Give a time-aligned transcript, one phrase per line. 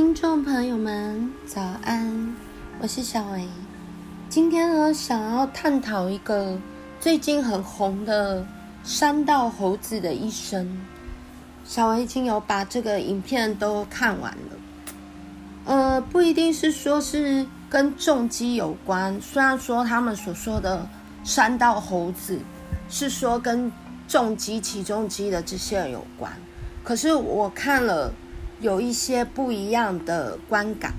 [0.00, 2.34] 听众朋友们，早安！
[2.80, 3.46] 我是小薇。
[4.30, 6.58] 今天呢，想要探讨一个
[6.98, 8.42] 最近很红的
[8.82, 10.80] 山道猴子的一生。
[11.66, 14.56] 小薇已经有把这个影片都看完了。
[15.66, 20.88] 呃，不一定是说是跟重击有关，虽然说他们所说的
[21.24, 22.38] 山道猴子
[22.88, 23.70] 是说跟
[24.08, 26.32] 重击、起重机的这些人有关，
[26.82, 28.10] 可是我看了。
[28.60, 30.94] 有一些不一样的观感。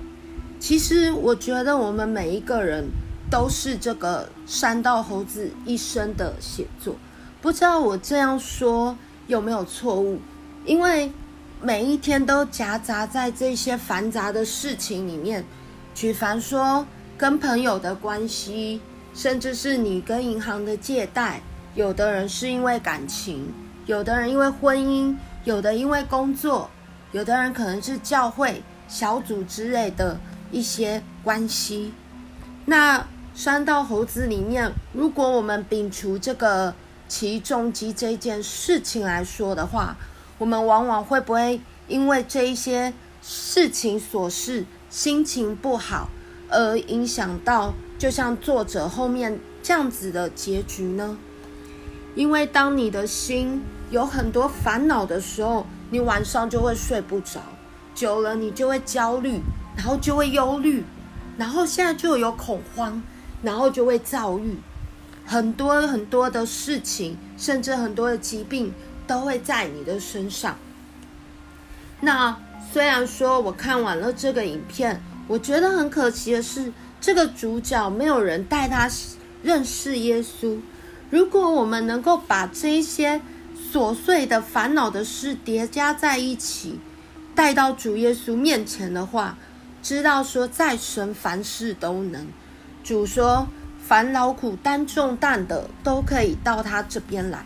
[0.60, 2.86] 其实，我觉得我们每一个人
[3.30, 6.96] 都是这个山道猴子一生的写作。
[7.42, 8.96] 不知道我这样说
[9.28, 10.20] 有没有错误？
[10.66, 11.12] 因为
[11.62, 15.44] 每一天都夹杂在这些繁杂的事情里面。
[15.96, 16.86] 举凡说
[17.18, 18.80] 跟朋友的关系，
[19.14, 21.42] 甚至是你跟银行的借贷，
[21.74, 23.52] 有的人是因为感情，
[23.88, 26.70] 有的人因为婚姻，有的因为工作。
[27.12, 30.20] 有的人可能是教会小组之类的
[30.52, 31.94] 一些关系。
[32.66, 36.74] 那山道猴子里面，如果我们摒除这个
[37.08, 39.96] 起重机这件事情来说的话，
[40.38, 46.10] 我们往往会不会因为这一些事情琐事，心情不好，
[46.50, 51.18] 而影响到就像作者后面这样子的结局呢？
[52.16, 57.42] 因为当你的心有很多烦恼的时候，你晚上就会睡不着，
[57.94, 59.42] 久了你就会焦虑，
[59.76, 60.86] 然后就会忧虑，
[61.38, 63.04] 然后现在就有恐慌，
[63.44, 64.56] 然后就会躁郁，
[65.26, 68.74] 很多很多的事情，甚至很多的疾病
[69.06, 70.56] 都会在你的身上。
[72.00, 72.38] 那
[72.72, 78.90] 虽然说我看完了这个影片，我觉得很可惜的是，这个主角没有人带他
[79.44, 80.58] 认识耶稣。
[81.10, 83.20] 如果我们能够把这一些。
[83.72, 86.78] 琐碎的烦恼的事叠加在一起，
[87.34, 89.38] 带到主耶稣面前的话，
[89.82, 92.28] 知道说在神凡事都能。
[92.84, 93.48] 主说
[93.88, 97.46] 烦劳苦担重担的都可以到他这边来。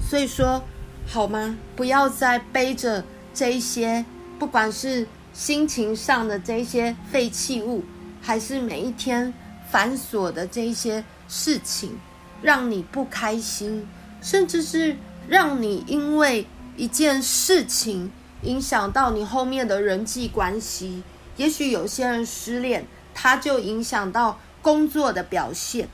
[0.00, 0.64] 所以说，
[1.06, 1.56] 好吗？
[1.76, 4.04] 不要再背着这些，
[4.40, 7.84] 不管是心情上的这些废弃物，
[8.20, 9.32] 还是每一天
[9.70, 11.96] 繁琐的这些事情，
[12.42, 13.86] 让你不开心，
[14.20, 14.96] 甚至是。
[15.28, 16.46] 让你因为
[16.76, 18.10] 一件事情
[18.42, 21.02] 影响到你后面的人际关系，
[21.36, 25.88] 也许有些人失恋，他就影响到工作的表现，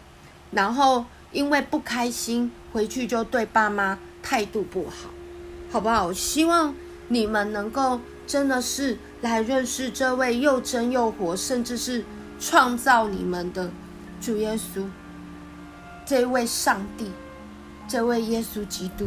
[0.52, 5.10] 然后因为不开心回去就对爸妈态度不好，
[5.70, 6.12] 好不好？
[6.12, 6.74] 希望
[7.08, 12.04] 你们能够真的是来认识这位又真又活，甚至是
[12.38, 13.70] 创造你们的
[14.20, 14.84] 主耶稣，
[16.06, 17.10] 这位上帝。
[17.86, 19.06] 这位耶稣基督，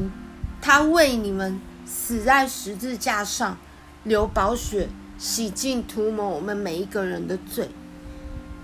[0.61, 3.57] 他为你们死在十字架上，
[4.03, 7.69] 流宝血，洗净涂抹我们每一个人的罪。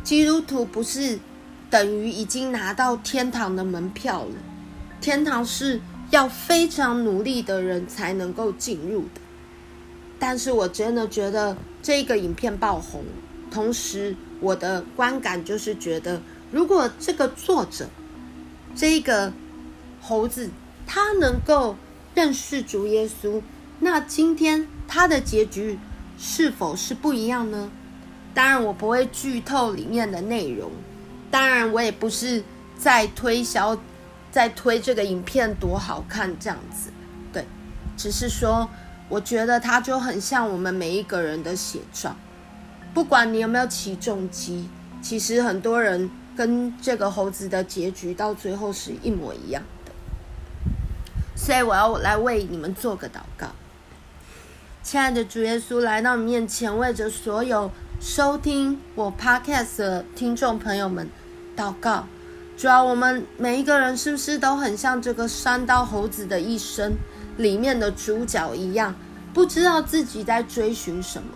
[0.03, 1.19] 基督徒不是
[1.69, 4.35] 等于已经拿到天堂的门票了，
[5.01, 5.81] 天堂是
[6.11, 9.21] 要非常努力的人才能够进入的。
[10.19, 13.03] 但是我真的觉得这个影片爆红，
[13.49, 17.89] 同时我的观感就是觉得，如果这个作者，
[18.75, 19.33] 这个。
[20.05, 20.49] 猴子，
[20.85, 21.77] 他能够
[22.13, 23.41] 认识主耶稣，
[23.79, 25.79] 那今天他的结局
[26.19, 27.71] 是否是不一样呢？
[28.33, 30.69] 当然，我不会剧透里面的内容。
[31.31, 32.43] 当然，我也不是
[32.77, 33.77] 在推销，
[34.29, 36.91] 在推这个影片多好看这样子。
[37.31, 37.45] 对，
[37.95, 38.69] 只是说，
[39.07, 42.15] 我觉得它就很像我们每一个人的写照。
[42.93, 44.67] 不管你有没有起重机，
[45.01, 49.63] 其实很多人跟这个猴子的结局到最后是一模一样。
[51.43, 53.47] 所以我要来为你们做个祷告，
[54.81, 61.09] 亲爱的主耶稣，来到你面前，为着所有收听我 podcast 的听众朋友们
[61.57, 62.07] 祷告。
[62.55, 66.93] 主要我们每一个人是不是都很像这个山刀猴子的一生
[67.35, 68.95] 里面的主角一样，
[69.33, 71.27] 不知道自己在追寻什么，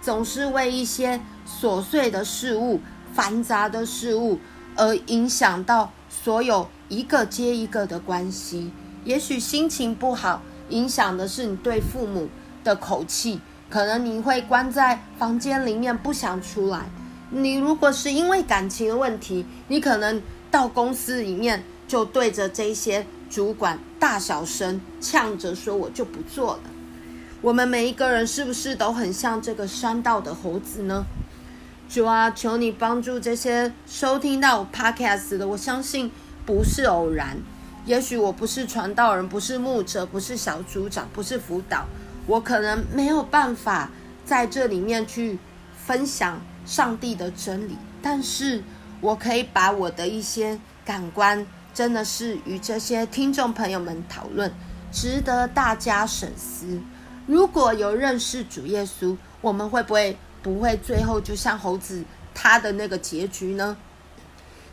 [0.00, 2.80] 总是为一些琐碎的事物、
[3.12, 4.38] 繁杂的事物
[4.76, 8.70] 而影响到所有一个接一个的关系。
[9.06, 12.28] 也许心情不好，影响的是你对父母
[12.64, 16.90] 的口气，可能你会关在房间里面不想出来。
[17.30, 20.20] 你如果是因为感情的问题，你可能
[20.50, 26.60] 到公司里面就对着这些主管大小声呛着说：“我就不做了。”
[27.40, 31.04] 我们每一个人是不是都很像这个山道的猴子呢？
[31.88, 36.10] 主啊，求你帮助这些收听到 Podcast 的，我相信
[36.44, 37.36] 不是偶然。
[37.86, 41.86] 也许我不是传道人，不是牧者，不是小组长，不是辅导，
[42.26, 43.90] 我可能没有办法
[44.24, 45.38] 在这里面去
[45.86, 48.62] 分享上帝的真理，但是
[49.00, 54.52] 我可以把我的一些感官，真的是与这些听众朋友们讨论，
[54.90, 56.80] 值得大家深思。
[57.26, 62.02] 如果有认识主耶稣，我们会不会不会最后就像猴子
[62.34, 63.76] 他的那个结局呢？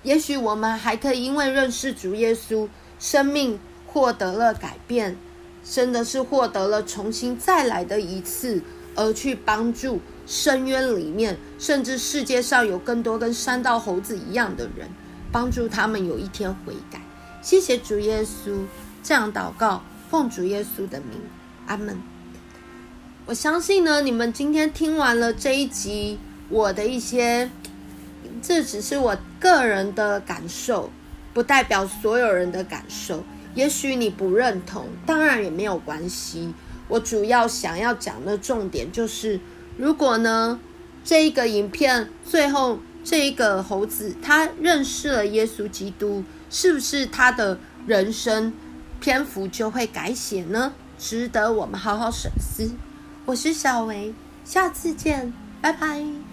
[0.01, 2.67] 也许我们还可以因为认识主耶稣，
[3.03, 5.17] 生命获得了改变，
[5.61, 8.61] 真的是获得了重新再来的一次，
[8.95, 14.87] 而去帮助深渊里面，甚至世界上有更多跟山道猴子一样的人，
[15.33, 17.01] 帮助他们有一天悔改。
[17.41, 18.63] 谢谢主耶稣，
[19.03, 21.19] 这样祷告，奉主耶稣的名，
[21.67, 22.01] 阿门。
[23.25, 26.17] 我相信呢，你们今天听完了这一集，
[26.47, 27.51] 我的一些。
[28.41, 30.89] 这只是我个人的感受，
[31.33, 33.23] 不代表所有人的感受。
[33.55, 36.53] 也许你不认同，当然也没有关系。
[36.87, 39.39] 我主要想要讲的重点就是，
[39.77, 40.59] 如果呢，
[41.03, 48.53] 这一个影片最后这一个猴子他认识了耶稣基督，是不是他的人生
[48.99, 50.73] 篇幅就会改写呢？
[50.97, 52.71] 值得我们好好审思。
[53.25, 54.13] 我是小维，
[54.43, 56.32] 下次见，拜拜。